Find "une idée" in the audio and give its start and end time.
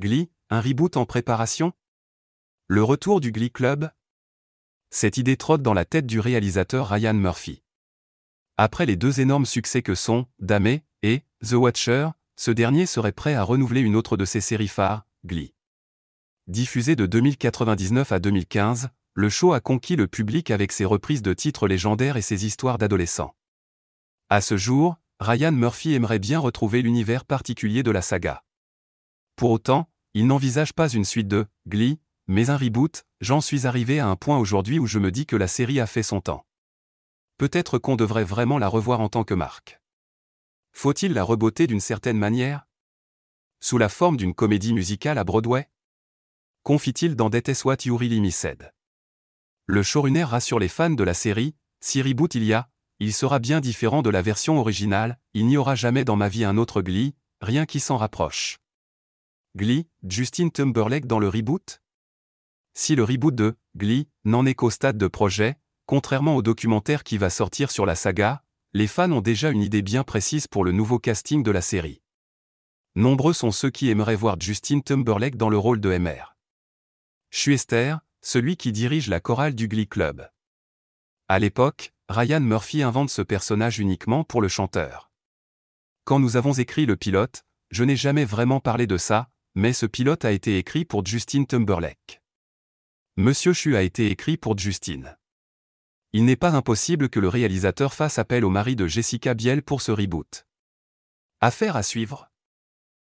69.50-69.82